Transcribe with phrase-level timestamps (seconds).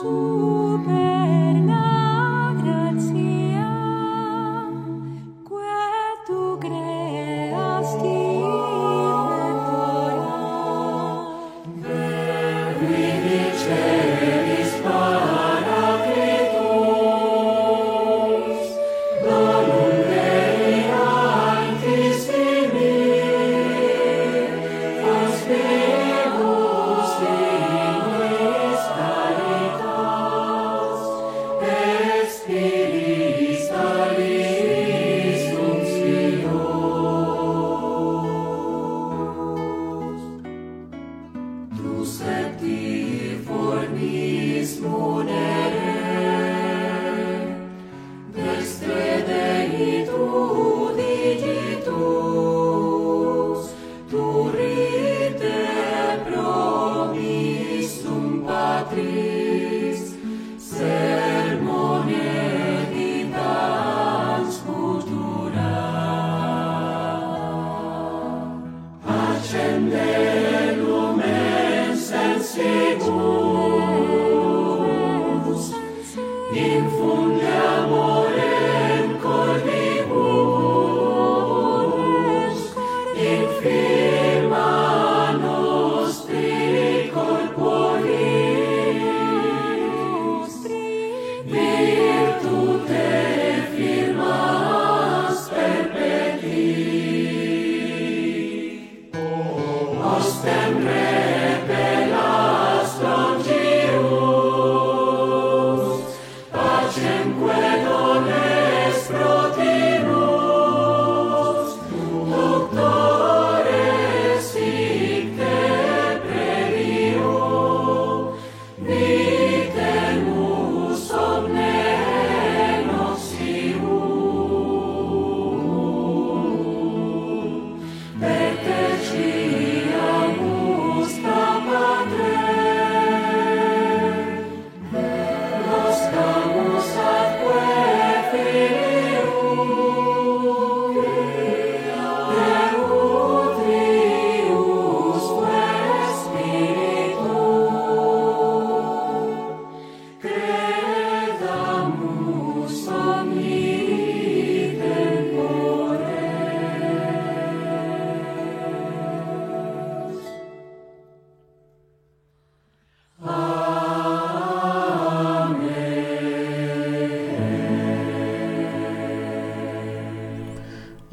[0.00, 1.17] 树背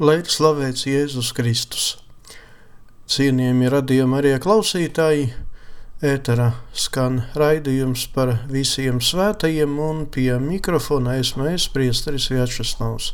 [0.06, 1.84] Lai ir slavēts Jēzus Kristus.
[3.10, 5.24] Cienījami radījumi arī klausītāji,
[6.04, 6.50] ēterā
[6.84, 13.08] skan raidījums par visiem svētajiem, un pie mikrofona esmu es, priesteris Vjačesnavs.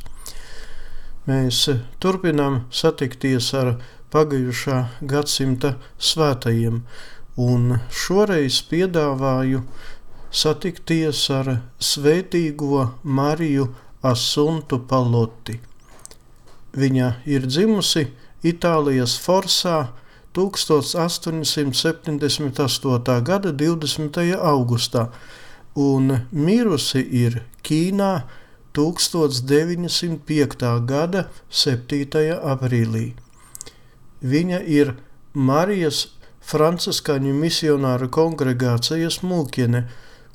[1.30, 1.62] Mēs
[2.02, 3.72] turpinām satikties ar
[4.12, 4.82] pagājušā
[5.14, 5.76] gadsimta
[6.10, 6.84] svētajiem,
[7.48, 9.64] un šoreiz piedāvāju
[10.44, 11.54] satikties ar
[11.92, 13.70] svētīgo Mariju
[14.12, 15.62] Asuntu Paloti.
[16.72, 18.06] Viņa ir dzimusi
[18.42, 19.92] Itālijas Forsā
[20.32, 23.22] 1878.
[23.22, 24.36] gada 20.
[24.40, 25.08] augustā
[25.76, 28.22] un mirusi ir Ķīnā
[28.72, 30.86] 1905.
[30.88, 32.38] gada 7.
[32.40, 33.14] aprīlī.
[34.22, 34.94] Viņa ir
[35.34, 36.06] Marijas
[36.42, 39.84] Franciskaņu misionāru kongregācijas mūkiene,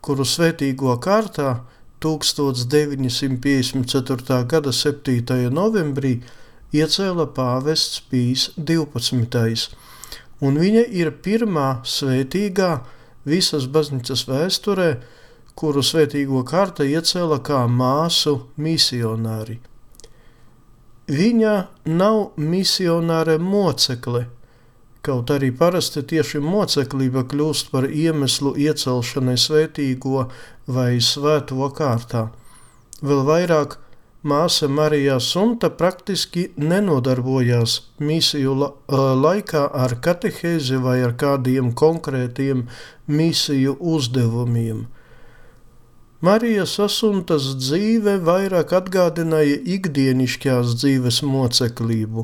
[0.02, 1.62] kuru svētīgo kārtā
[2.04, 4.46] 1954.
[4.46, 5.50] gada 7.
[5.50, 6.22] novembrī
[6.76, 9.70] iecēla pāvests Pīs 12.
[10.46, 12.72] un viņa ir pirmā svētīgā
[13.26, 14.98] visas baznīcas vēsturē,
[15.58, 19.58] kuru svētīgo kārta iecēla kā māsu misionāri.
[21.08, 24.28] Viņa nav misionāre mocekle,
[25.06, 30.28] kaut arī parasti tieši moceklība kļūst par iemeslu iecelšanai svētīgo
[30.78, 32.28] vai svēto kārtā.
[33.02, 33.78] Vēl vairāk
[34.28, 38.70] māsa Marija Sunta praktiski nenodarbojās misiju la
[39.22, 42.68] laikā ar katehēzi vai ar kādiem konkrētiem
[43.08, 44.88] misiju uzdevumiem.
[46.26, 52.24] Marijas asuntas dzīve vairāk atgādināja ikdienišķās dzīves moceklību,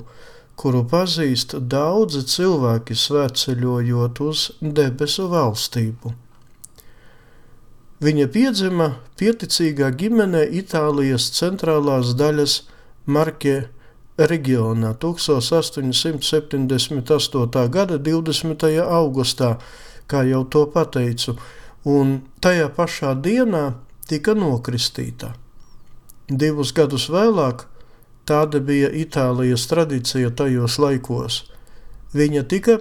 [0.59, 6.13] kuru pazīst daudzi cilvēki svētceļojot uz debesu valstību.
[8.03, 8.87] Viņa piedzima
[9.19, 12.53] pieticīgā ģimenē Itālijas centrālās daļas
[13.05, 13.69] Marke
[14.17, 17.69] reģionā 1878.
[17.69, 18.79] gada 20.
[18.83, 19.57] augustā,
[20.07, 21.37] kā jau to pateicu,
[21.87, 23.73] un tajā pašā dienā
[24.07, 25.33] tika nokristīta.
[26.27, 27.65] Divus gadus vēlāk
[28.29, 31.43] tāda bija Itālijas tradīcija tajos laikos.
[32.13, 32.77] Viņa tika,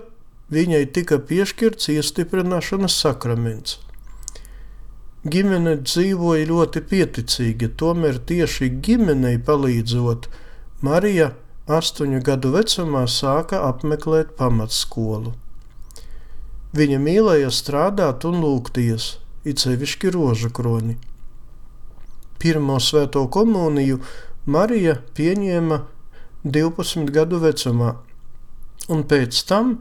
[0.52, 3.78] viņai tika piešķirts iestiprināšanas sakraments.
[5.22, 10.26] Ģimene dzīvoja ļoti pieticīgi, tomēr tieši ģimenei palīdzot,
[10.82, 11.28] Marija
[11.70, 15.36] astoņu gadu vecumā sāka apmeklēt pamatskolu.
[16.74, 20.96] Viņa mīlēja strādāt un lūgties, it sevišķi rožu kroni.
[22.42, 24.00] Pirmo svēto komuniju
[24.46, 25.76] Marija pieņēma
[26.42, 27.92] 12 gadu vecumā,
[28.90, 29.76] un pēc tam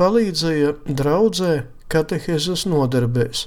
[0.00, 3.42] palīdzēja draudzē katehēzes nodarbēs,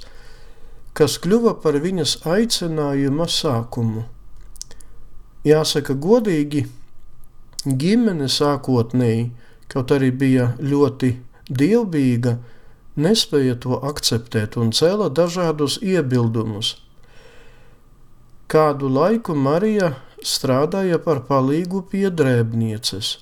[0.94, 4.04] kas kļuva par viņas aicinājuma sākumu.
[5.48, 6.68] Jāsaka godīgi,
[7.66, 9.32] ģimene sākotnēji,
[9.74, 11.16] kaut arī bija ļoti
[11.50, 12.36] dievbijīga,
[12.94, 16.76] nespēja to akceptēt un cēla dažādus iebildumus.
[18.50, 19.96] Kādu laiku Marija
[20.26, 23.18] strādāja par palīgu pie drēbnieces.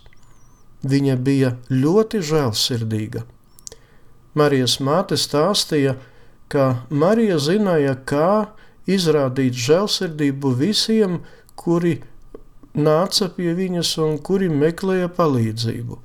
[0.87, 3.23] Viņa bija ļoti žēlsirdīga.
[4.37, 5.95] Marijas māte stāstīja,
[6.47, 8.53] ka Marija zināja, kā
[8.87, 11.21] izrādīt žēlsirdību visiem,
[11.57, 11.97] kuri
[12.77, 15.97] nāca pie viņas un kuri meklēja palīdzību.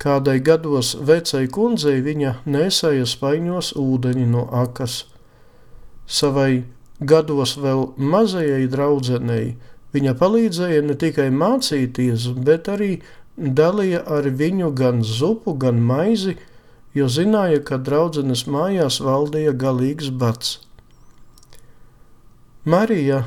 [0.00, 5.04] Kādai gados vecai kundzei viņa nesēja spaiņos ūdeņi no akas.
[6.08, 6.64] Savai
[7.00, 9.56] gados vēl mazajai draudzenei
[9.94, 13.00] viņa palīdzēja ne tikai mācīties, bet arī
[13.36, 16.36] dalīja ar viņu gan zupu, gan maizi,
[16.94, 20.58] jo zināja, ka draudzenes mājās valdīja galīgs bats.
[22.64, 23.24] Marija,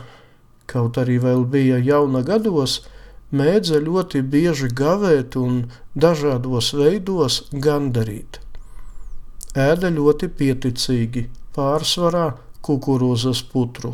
[0.70, 2.82] kaut arī vēl bija jauna gados,
[3.34, 5.64] mēdza ļoti bieži gavēt un
[5.96, 8.40] dažādos veidos gandarīt.
[9.58, 12.28] Ēda ļoti pieticīgi, pārsvarā
[12.64, 13.94] kukurūzas putru.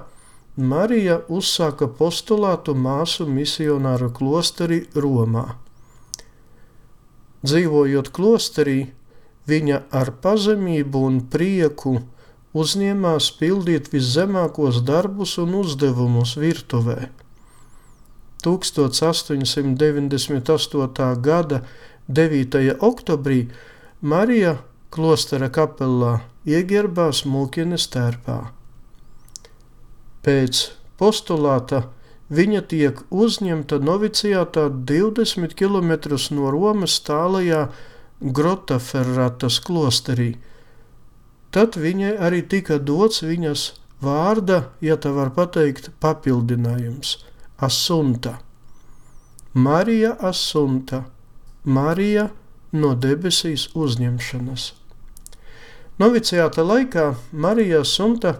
[0.58, 5.67] Marija uzsāka postulātu māsu misionāru klosteri Romā.
[7.46, 8.78] Dzīvojot klosterī,
[9.48, 12.00] viņa ar pazemību un prieku
[12.58, 16.98] uzņēmās pildīt viszemākos darbus un uzdevumus virtuvē.
[18.42, 21.22] 1898.
[21.22, 21.58] gada
[22.08, 22.76] 9.
[22.90, 23.40] oktobrī
[24.00, 24.56] Marija
[24.94, 28.38] klostera kapelā ieģērbās mūkienes tērpā.
[30.24, 31.82] Pēc postulāta
[32.28, 35.92] Viņa tiek uzņemta novicijātā 20 km
[36.36, 37.68] no Romas tālajā
[38.20, 40.34] Grotaferratas klosterī.
[41.50, 43.72] Tad viņai arī tika dots viņas
[44.04, 47.16] vārda, ja tā var teikt, papildinājums-
[47.68, 48.38] asunta.
[49.54, 51.04] Marija Asunta,
[51.64, 52.28] Marija
[52.72, 54.72] no debesīs uzņemšanas.
[55.98, 58.36] Noviciāta laikā Marija Asunta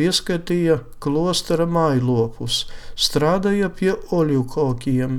[0.00, 2.64] pieskatīja klostera mājlopus,
[2.96, 5.18] strādāja pie oļu kokiem,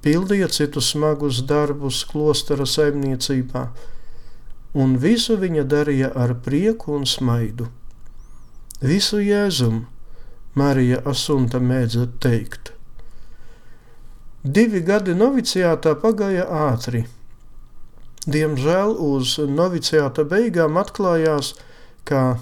[0.00, 3.66] pildīja citus smagus darbus klostera saimniecībā,
[4.72, 7.68] un visu viņa darīja ar prieku un smaidu.
[8.80, 9.84] Visu jēzumu
[10.56, 12.72] Marija Asunta mēdza teikt.
[14.44, 17.04] Divi gadi noviciātā pagāja ātri.
[18.24, 21.75] Diemžēl uz noviciāta beigām atklājās, ka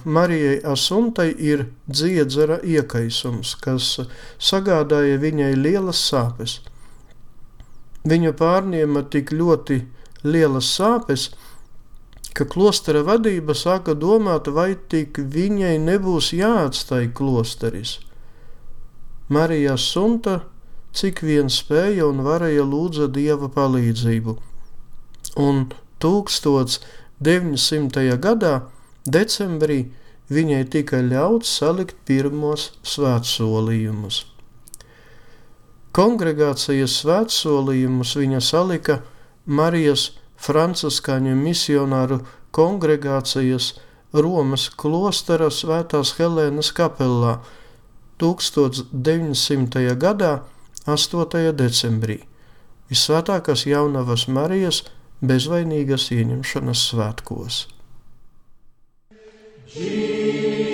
[0.04, 3.96] Marijai Asuntai ir dziedzera iekaisums, kas
[4.36, 6.58] sagādāja viņai lielas sāpes.
[8.04, 9.80] Viņu pārņēma tik ļoti
[10.24, 11.30] lielas sāpes,
[12.36, 18.00] ka klostera vadība sāka domāt, vai tik viņai nebūs jāatstāj klosteris.
[19.32, 20.42] Marija Sunta
[20.94, 24.36] cik vien spēja un varēja lūdza Dieva palīdzību.
[25.42, 25.64] Un
[26.04, 28.18] 1900.
[28.22, 28.54] gadā,
[29.06, 29.90] decembrī,
[30.32, 34.24] viņai tika ļauts salikt pirmos svētsolījumus.
[35.94, 38.98] Kongregācijas svētsolījumus viņa salika
[39.46, 42.20] Marijas franciskāņu misionāru
[42.54, 43.74] kongregācijas
[44.14, 47.38] Romas klostera Svētās Helēnas kapelā
[48.22, 49.86] 1900.
[49.98, 50.36] gadā
[50.86, 51.52] 8.
[51.58, 52.22] decembrī
[52.92, 54.82] Visvētākās jaunavas Marijas
[55.24, 57.73] bezvainīgas ieņemšanas svētkos.
[59.74, 60.73] Jesus.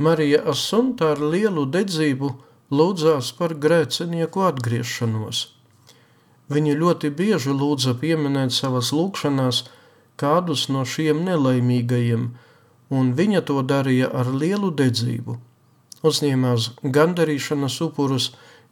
[0.00, 2.28] Marija Asunta ar lielu dedzību
[2.72, 5.40] lūdzās par grēcinieku atgriešanos.
[6.48, 9.58] Viņa ļoti bieži lūdza pieminēt savas lūkšanās
[10.22, 12.22] kādus no šiem nelaimīgajiem,
[12.96, 15.36] un viņa to darīja ar lielu dedzību.
[16.00, 18.30] Uzņēmās gandarīšanas upurus,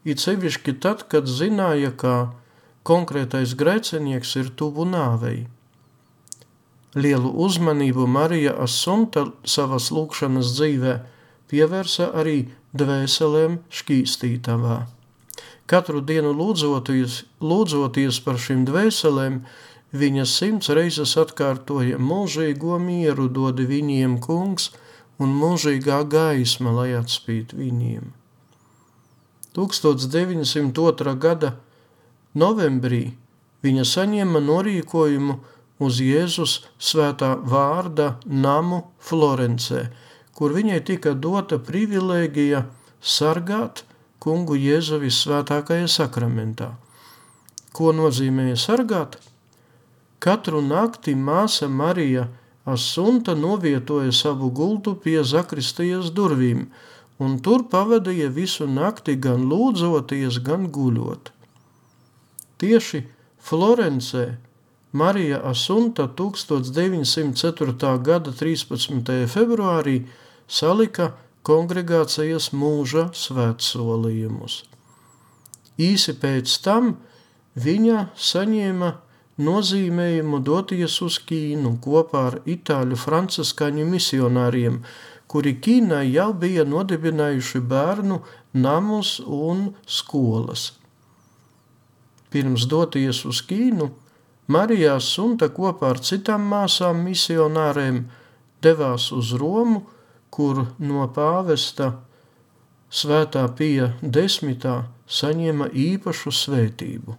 [0.09, 2.15] it sevišķi tad, kad zināja, ka
[2.89, 5.45] konkrētais grēcinieks ir tuvu nāvei.
[6.97, 10.99] Lielu uzmanību Marija Asunta savas lūkšanas dzīvē–
[11.49, 12.39] pievērsa arī
[12.77, 14.79] dvēselēm šķīstītavā.
[15.69, 19.43] Katru dienu lūdzoties, lūdzoties par šīm dvēselēm,
[19.93, 24.71] viņa simts reizes atkārtoja mūžīgo mieru dod viņiem kungs
[25.21, 28.13] un mūžīgā gaisma, lai atspīd viņiem.
[29.57, 31.15] 1902.
[31.19, 31.55] gada
[32.39, 33.05] novembrī
[33.65, 35.39] viņa saņēma norīkojumu
[35.85, 39.89] uz Jēzus svētā vārda namu Florencē–
[40.39, 42.63] kur viņai tika dota privilēģija
[43.03, 43.83] sargāt
[44.23, 46.73] kungu Jēzu visvētākajā sakramentā.
[47.75, 49.19] Ko nozīmēja sargāt?
[50.23, 52.29] Katru nakti māsa Marija
[52.69, 56.67] Asunta novietoja savu gultu pie zakristijas durvīm,
[57.19, 61.31] un tur pavadīja visu nakti gan lūdzoties, gan guļot.
[62.61, 63.01] Tieši
[63.49, 64.27] Florencē
[64.93, 67.99] Marija Asunta 1904.
[68.05, 69.27] gada 13.
[69.33, 69.97] februārī
[70.49, 71.13] salika
[71.47, 74.63] kongregācijas mūža svētsolījumus.
[75.79, 76.97] Īsi pēc tam
[77.59, 78.91] viņa saņēma
[79.39, 84.81] nozīmējumu doties uz Ķīnu kopā ar itāļu franciskaņu misionāriem,
[85.31, 88.19] kuri Ķīnā jau bija nodibinājuši bērnu
[88.59, 90.73] namus un skolas.
[92.33, 93.89] Pirms doties uz Ķīnu,
[94.49, 98.07] Marijā Sunta kopā ar citām māsām misionāriem
[98.65, 99.85] devās uz Romu,
[100.31, 101.93] kur no pāvesta
[102.91, 107.17] svētā pija desmitā saņēma īpašu svētību.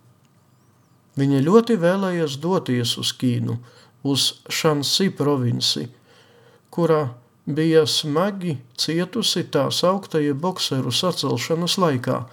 [1.19, 3.57] Viņa ļoti vēlējās doties uz Ķīnu,
[4.07, 5.87] uz Šansi provinci,
[6.71, 7.09] kurā
[7.49, 12.25] bija smagi cietusi tā sauktajie bokseru sacelšanas laikā.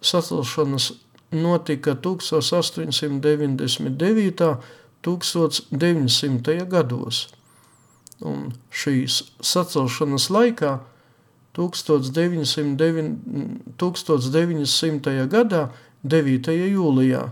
[0.00, 0.92] Sacelšanas
[1.32, 4.56] notika 1899.
[5.00, 6.68] 1900.
[6.68, 7.28] gados
[8.20, 10.78] un šīs sacelšanas laikā
[11.56, 13.16] 1909,
[13.80, 15.26] 1900.
[15.30, 15.68] gadā
[16.04, 16.54] 9.
[16.54, 17.30] jūlijā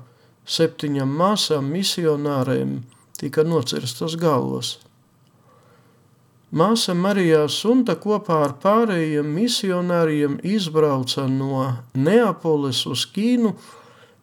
[0.48, 2.78] septiņām māsām misionāriem
[3.20, 4.78] tika nocirstas galvas.
[6.48, 13.52] Māsa Marijā Sunta kopā ar pārējiem misionāriem izbrauca no Neapoles uz Ķīnu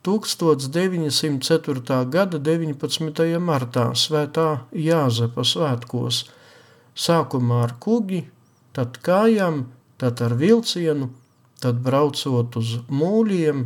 [0.06, 2.00] 1904.
[2.10, 3.38] gada 19.
[3.38, 6.26] martā Svētā Jāzepa svētkos,
[6.96, 8.24] sākumā ar kuģi,
[8.76, 9.66] tad kājām,
[10.00, 11.10] tad ar vilcienu,
[11.62, 13.66] tad braucot uz mūļiem.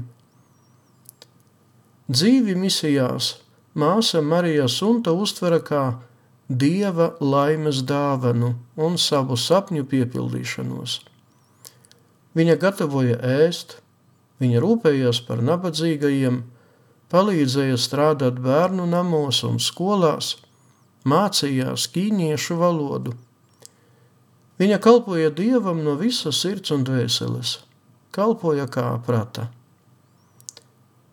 [2.09, 3.35] Dzīvi misijās
[3.77, 5.83] māsa Marija Sunta uztvera kā
[6.49, 10.99] dieva laimes dāvanu un savu sapņu piepildīšanos.
[12.37, 13.77] Viņa gatavoja ēst,
[14.41, 16.41] viņa rūpējās par nabadzīgajiem,
[17.09, 20.37] palīdzēja strādāt bērnu namos un skolās,
[21.07, 23.15] mācījās ķīniešu valodu.
[24.59, 27.59] Viņa kalpoja dievam no visas sirds un dvēseles,
[28.11, 29.47] kalpoja kā prata.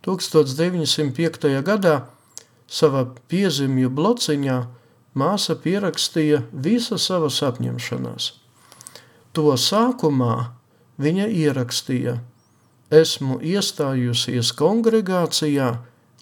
[0.06, 1.46] 1905.
[1.66, 1.94] gadā
[2.66, 4.56] savā piezemju blociņā
[5.14, 8.32] māsa pierakstīja visa savas apņemšanās.
[9.34, 10.34] To sākumā
[11.02, 12.18] viņa ierakstīja:
[12.90, 15.70] Esmu iestājusies kongregācijā,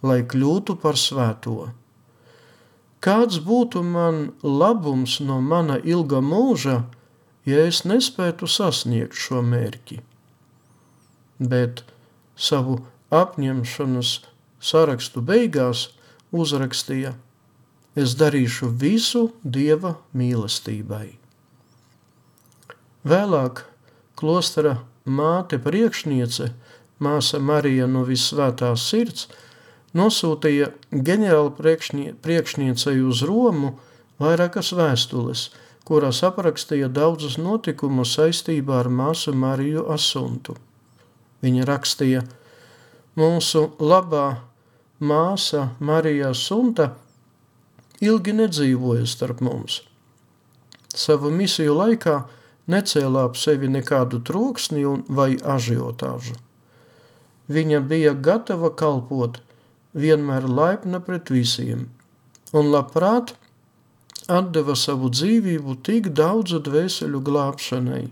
[0.03, 1.71] lai kļūtu par svēto.
[3.05, 6.77] Kāds būtu man labums no mana ilga mūža,
[7.45, 9.99] ja es nespētu sasniegt šo mērķi?
[11.53, 11.83] Bet
[12.37, 12.79] savu
[13.13, 14.15] apņemšanas
[14.71, 15.91] sarakstu beigās
[16.33, 17.13] uzrakstīja:
[17.95, 21.07] es darīšu visu Dieva mīlestībai.
[23.05, 23.67] Vēlāk
[24.17, 26.55] klostera māte priekšniece,
[27.05, 29.29] māsa Marija no visvētās sirds,
[29.95, 33.75] nosūtīja ģenerāla priekšnie, priekšniecei uz Romu
[34.23, 35.49] vairākas vēstules,
[35.87, 40.57] kurās aprakstīja daudzus notikumus saistībā ar māsu Mariju Asuntu.
[41.45, 42.25] Viņa rakstīja,
[43.21, 44.27] mūsu labā
[45.01, 46.91] māsa Marija Asunta–
[48.05, 49.83] ilgi nedzīvoja starp mums.
[50.95, 52.21] Savu misiju laikā
[52.71, 56.37] necēlā ap sevi nekādu troksni vai ažiotāžu.
[57.51, 59.41] Viņa bija gatava kalpot,
[59.95, 61.89] vienmēr laipna pret visiem,
[62.53, 63.35] un labprāt
[64.31, 68.05] atdeva savu dzīvību tik daudzu dvēseļu glābšanai.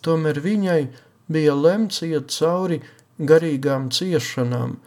[0.00, 0.80] Tomēr viņai
[1.30, 2.80] bija lemts iet cauri
[3.20, 4.78] garīgām ciešanām,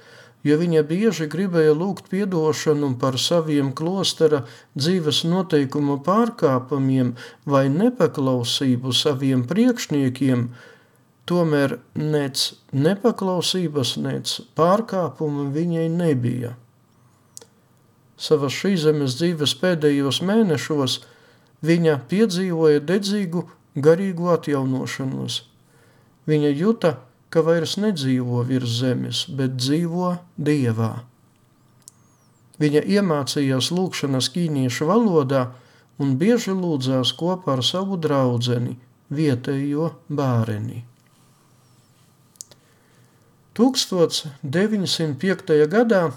[0.44, 4.44] jo viņa bieži gribēja lūgt piedošanu par saviem klostera
[4.76, 7.13] dzīves noteikumu pārkāpumiem
[7.46, 10.48] vai nepaklausību saviem priekšniekiem,
[11.29, 16.53] tomēr nec nepaklausības, nec pārkāpumu viņai nebija.
[18.19, 20.99] Savas šīs zemes dzīves pēdējos mēnešos
[21.65, 25.41] viņa piedzīvoja dedzīgu garīgu atjaunošanos.
[26.29, 26.93] Viņa juta,
[27.33, 30.93] ka vairs nedzīvo virs zemes, bet dzīvo dievā.
[32.62, 35.47] Viņa iemācījās lūkšanas ķīniešu valodā
[35.99, 38.77] un bieži lūdzās kopā ar savu draudzeni,
[39.09, 40.83] vietējo bāreni.
[43.54, 45.54] 1905.
[45.70, 46.12] gadā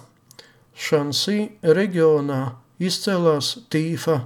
[0.77, 4.21] Šansī reģionā izcēlās tīfa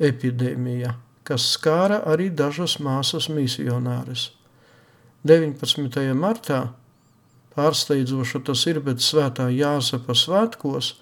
[0.00, 0.94] epidēmija,
[1.28, 4.30] kas skāra arī dažas māsas misionāres.
[5.28, 6.14] 19.
[6.16, 6.72] martā,
[7.56, 10.94] pārsteidzoši tas ir, bet svētā Jāzepa svētkos,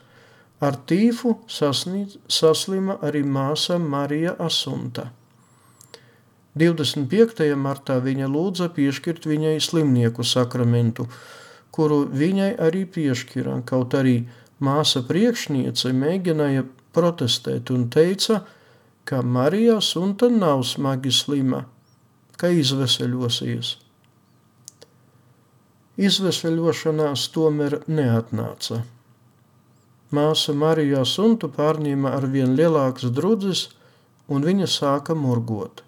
[0.63, 5.11] ar tīfu sasnīd, saslima arī māsa Marija Asunta.
[6.59, 7.47] 25.
[7.57, 11.07] martā viņa lūdza piešķirt viņai slimnieku sakramentu,
[11.73, 14.17] kuru viņai arī piešķira, kaut arī
[14.63, 18.43] māsa priekšniece mēģināja protestēt un teica,
[19.09, 21.65] ka Marija Asunta nav smagi slima,
[22.39, 23.77] ka izveseļosies
[26.01, 28.83] izveseļošanās tomēr neatnāca.
[30.13, 33.69] Māsa Marija Suntu pārņēma ar vien lielākas drudzes,
[34.29, 35.83] un viņa sāka murgot.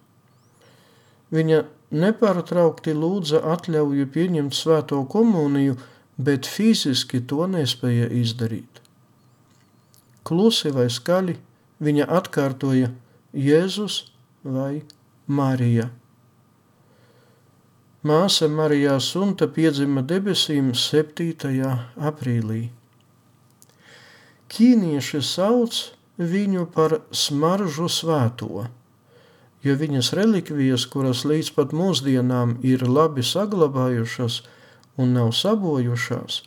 [1.33, 5.77] Viņa nepārtraukti lūdza atļauju pieņemt svēto komuniju,
[6.17, 8.81] bet fiziski to nespēja izdarīt.
[10.25, 11.37] Klusi vai skaļi
[11.85, 12.93] viņa atkārtoja
[13.35, 14.05] Jēzus
[14.45, 14.85] vai
[15.27, 15.91] Marija.
[18.05, 21.61] Māsa Marijā Sunta piedzima debesīm 7.
[21.97, 22.67] aprīlī.
[24.53, 25.79] Ķīnieši sauc
[26.21, 28.67] viņu par smaržu svēto,
[29.65, 34.43] jo viņas relikvijas, kuras līdz pat mūsdienām ir labi saglabājušas
[35.01, 36.43] un nav sabojušās,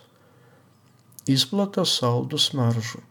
[1.28, 3.02] izplata saldu smaržu.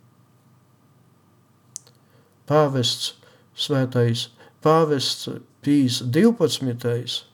[2.46, 3.16] Pāvests
[3.58, 4.28] svētais,
[4.62, 5.28] pāvests
[5.66, 7.26] Pīs 12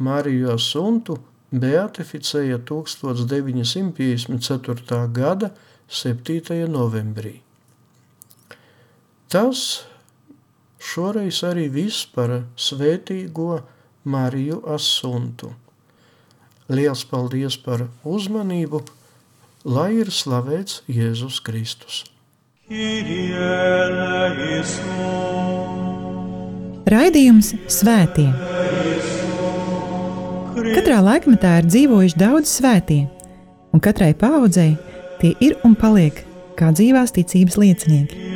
[0.00, 1.18] Mariju Asuntu
[1.52, 5.00] beatificēja 1954.
[5.18, 5.50] gada
[5.88, 6.64] 7.
[6.72, 7.34] novembrī.
[9.28, 9.84] Tas
[10.96, 13.60] šoreiz arī viss par svētīgo
[14.08, 15.50] Mariju Asuntu.
[16.72, 18.80] Liels paldies par uzmanību,
[19.68, 22.04] lai ir slavēts Jēzus Kristus.
[26.86, 28.30] Raidījums Svētie.
[30.76, 33.04] Katrā laikmetā ir dzīvojuši daudz svētie,
[33.74, 34.72] un katrai paudzei
[35.20, 36.24] tie ir un paliek
[36.56, 38.35] kā dzīvās ticības liecinieki.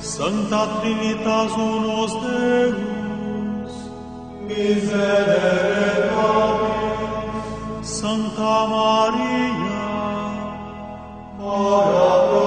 [0.00, 3.72] Sancta Trinitas unus Deus,
[4.46, 7.88] miserere nobis.
[7.98, 9.82] Sancta Maria,
[11.40, 12.37] ora pro